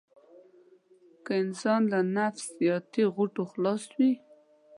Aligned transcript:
که 1.25 1.31
انسان 1.43 1.81
له 1.91 1.99
نفسياتي 2.17 3.03
غوټو 3.15 3.43
خلاص 3.51 3.83
وي. 3.97 4.11